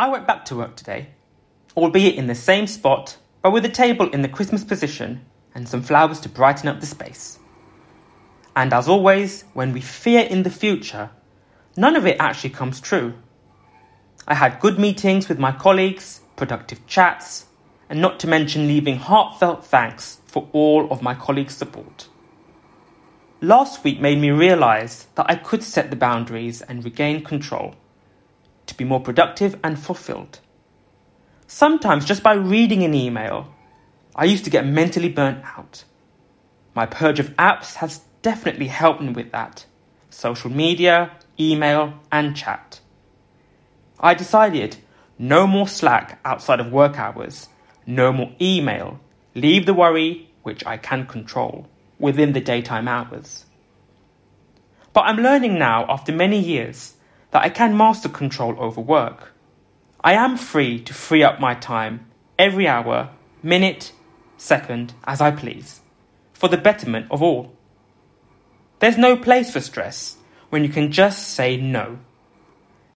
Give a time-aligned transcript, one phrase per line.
[0.00, 1.08] I went back to work today,
[1.76, 5.82] albeit in the same spot, but with a table in the Christmas position and some
[5.82, 7.38] flowers to brighten up the space.
[8.56, 11.10] And as always, when we fear in the future,
[11.76, 13.12] none of it actually comes true.
[14.26, 17.44] I had good meetings with my colleagues, productive chats,
[17.90, 22.08] and not to mention leaving heartfelt thanks for all of my colleagues' support.
[23.42, 27.74] Last week made me realise that I could set the boundaries and regain control
[28.80, 30.40] be more productive and fulfilled.
[31.46, 33.52] Sometimes, just by reading an email,
[34.16, 35.84] I used to get mentally burnt out.
[36.74, 39.66] My purge of apps has definitely helped me with that
[40.08, 42.80] social media, email, and chat.
[43.98, 44.78] I decided
[45.18, 47.48] no more Slack outside of work hours,
[47.86, 48.98] no more email,
[49.34, 51.68] leave the worry, which I can control,
[51.98, 53.44] within the daytime hours.
[54.94, 56.94] But I'm learning now, after many years,
[57.30, 59.32] that I can master control over work.
[60.02, 62.06] I am free to free up my time
[62.38, 63.10] every hour,
[63.42, 63.92] minute,
[64.36, 65.80] second, as I please,
[66.32, 67.52] for the betterment of all.
[68.78, 70.16] There's no place for stress
[70.48, 71.98] when you can just say no.